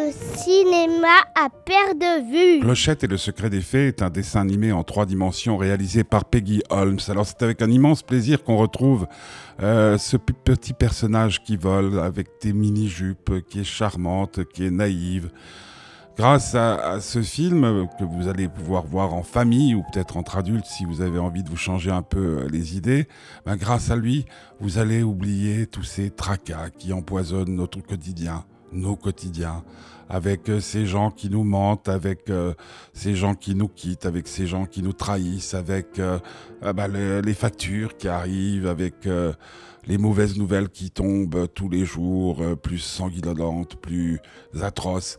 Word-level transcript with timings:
au 0.00 0.12
cinéma 0.36 1.08
à 1.34 1.48
perte 1.50 1.98
de 1.98 2.30
vue. 2.30 2.60
Clochette 2.60 3.04
et 3.04 3.06
le 3.06 3.16
secret 3.16 3.50
des 3.50 3.60
fées 3.60 3.88
est 3.88 4.02
un 4.02 4.10
dessin 4.10 4.40
animé 4.40 4.72
en 4.72 4.82
trois 4.82 5.06
dimensions 5.06 5.56
réalisé 5.56 6.04
par 6.04 6.24
Peggy 6.24 6.62
Holmes. 6.70 6.98
Alors 7.08 7.26
c'est 7.26 7.42
avec 7.42 7.60
un 7.62 7.70
immense 7.70 8.02
plaisir 8.02 8.42
qu'on 8.42 8.56
retrouve 8.56 9.06
euh, 9.62 9.98
ce 9.98 10.16
petit 10.16 10.72
personnage 10.72 11.42
qui 11.42 11.56
vole 11.56 11.98
avec 11.98 12.28
des 12.42 12.52
mini-jupes, 12.52 13.46
qui 13.48 13.60
est 13.60 13.64
charmante, 13.64 14.44
qui 14.52 14.66
est 14.66 14.70
naïve. 14.70 15.30
Grâce 16.16 16.54
à, 16.54 17.00
ce 17.00 17.22
film 17.22 17.86
que 17.98 18.04
vous 18.04 18.28
allez 18.28 18.48
pouvoir 18.48 18.84
voir 18.84 19.14
en 19.14 19.22
famille 19.22 19.74
ou 19.74 19.82
peut-être 19.92 20.16
entre 20.16 20.36
adultes 20.36 20.66
si 20.66 20.84
vous 20.84 21.00
avez 21.00 21.18
envie 21.18 21.42
de 21.42 21.48
vous 21.48 21.56
changer 21.56 21.90
un 21.90 22.02
peu 22.02 22.40
euh, 22.40 22.48
les 22.50 22.76
idées, 22.76 23.08
ben 23.46 23.56
grâce 23.56 23.90
à 23.90 23.96
lui, 23.96 24.26
vous 24.60 24.78
allez 24.78 25.02
oublier 25.02 25.66
tous 25.66 25.84
ces 25.84 26.10
tracas 26.10 26.70
qui 26.70 26.92
empoisonnent 26.92 27.56
notre 27.56 27.80
quotidien 27.80 28.44
nos 28.72 28.96
quotidiens, 28.96 29.62
avec 30.08 30.48
euh, 30.48 30.60
ces 30.60 30.86
gens 30.86 31.10
qui 31.10 31.30
nous 31.30 31.44
mentent, 31.44 31.88
avec 31.88 32.30
euh, 32.30 32.54
ces 32.92 33.14
gens 33.14 33.34
qui 33.34 33.54
nous 33.54 33.68
quittent, 33.68 34.06
avec 34.06 34.26
ces 34.26 34.46
gens 34.46 34.66
qui 34.66 34.82
nous 34.82 34.92
trahissent, 34.92 35.54
avec 35.54 35.98
euh, 35.98 36.18
ah 36.62 36.72
bah, 36.72 36.88
les, 36.88 37.34
factures 37.34 37.96
qui 37.96 38.08
arrivent, 38.08 38.66
avec 38.66 39.08
les 39.86 39.98
mauvaises 39.98 40.36
nouvelles 40.36 40.68
qui 40.68 40.90
tombent 40.90 41.48
tous 41.54 41.68
les 41.68 41.84
jours, 41.84 42.42
plus 42.62 42.78
sanguinolentes, 42.78 43.76
plus 43.76 44.20
atroces. 44.60 45.18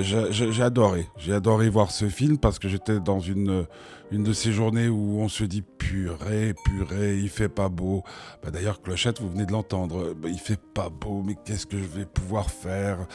j'ai 0.00 0.62
adoré, 0.62 1.06
j'ai 1.16 1.32
adoré 1.32 1.68
voir 1.68 1.90
ce 1.90 2.08
film 2.08 2.38
parce 2.38 2.58
que 2.58 2.68
j'étais 2.68 3.00
dans 3.00 3.20
une 3.20 3.66
une 4.10 4.24
de 4.24 4.32
ces 4.32 4.52
journées 4.52 4.88
où 4.88 5.20
on 5.20 5.28
se 5.28 5.44
dit 5.44 5.62
purée, 5.62 6.54
purée, 6.64 7.18
il 7.18 7.28
fait 7.28 7.48
pas 7.48 7.68
beau. 7.68 8.02
Bah, 8.42 8.50
D'ailleurs, 8.50 8.80
Clochette, 8.80 9.20
vous 9.20 9.28
venez 9.28 9.46
de 9.46 9.52
l'entendre, 9.52 10.14
bah, 10.14 10.28
il 10.28 10.38
fait 10.38 10.60
pas 10.60 10.88
beau, 10.88 11.22
mais 11.24 11.34
qu'est-ce 11.44 11.66
que 11.66 11.78
je 11.78 11.84
vais 11.84 12.06
pouvoir 12.06 12.50
faire? 12.50 13.06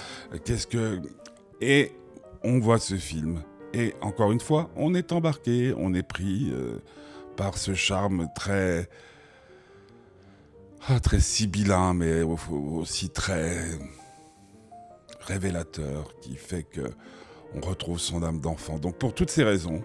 Qu'est-ce 0.46 0.68
que. 0.68 1.02
Et 1.62 1.92
on 2.44 2.60
voit 2.60 2.80
ce 2.80 2.96
film. 2.96 3.42
Et 3.74 3.96
encore 4.02 4.32
une 4.32 4.40
fois, 4.40 4.70
on 4.76 4.94
est 4.94 5.12
embarqué, 5.12 5.74
on 5.78 5.94
est 5.94 6.08
pris 6.08 6.52
euh, 6.52 6.80
par 7.36 7.58
ce 7.58 7.74
charme 7.74 8.28
très. 8.36 8.90
Ah, 10.88 11.00
très 11.00 11.22
sibyllin, 11.22 11.94
mais 11.94 12.24
aussi 12.24 13.10
très 13.10 13.58
révélateur, 15.22 16.14
qui 16.20 16.36
fait 16.36 16.64
que 16.64 16.82
on 17.56 17.62
retrouve 17.62 18.00
son 18.00 18.22
âme 18.22 18.42
d'enfant. 18.42 18.80
Donc 18.80 18.98
pour 18.98 19.14
toutes 19.14 19.30
ces 19.30 19.44
raisons, 19.44 19.82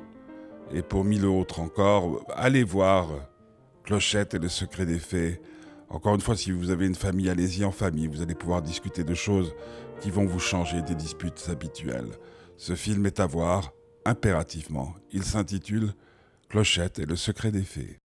et 0.73 0.83
pour 0.83 1.05
mille 1.05 1.25
autres 1.25 1.61
encore, 1.61 2.25
allez 2.35 2.65
voir 2.65 3.09
Clochette 3.85 4.35
et 4.35 4.39
le 4.39 4.49
secret 4.49 4.87
des 4.87 4.99
fées. 4.99 5.41
Encore 5.89 6.17
une 6.17 6.21
fois, 6.21 6.37
si 6.37 6.51
vous 6.51 6.71
avez 6.71 6.87
une 6.87 6.97
famille, 6.97 7.31
allez-y 7.31 7.65
en 7.65 7.73
famille. 7.73 8.09
Vous 8.09 8.21
allez 8.21 8.35
pouvoir 8.35 8.61
discuter 8.61 9.05
de 9.05 9.15
choses 9.15 9.55
qui 10.01 10.11
vont 10.11 10.27
vous 10.27 10.41
changer 10.41 10.83
des 10.83 10.97
disputes 10.97 11.49
habituelles. 11.49 12.11
Ce 12.57 12.75
film 12.75 13.07
est 13.07 13.21
à 13.21 13.27
voir 13.27 13.73
impérativement. 14.05 14.95
Il 15.13 15.23
s'intitule 15.23 15.95
Clochette 16.49 16.99
et 16.99 17.07
le 17.07 17.17
secret 17.17 17.53
des 17.53 17.63
fées. 17.63 17.99